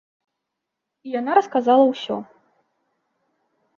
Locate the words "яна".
1.19-1.31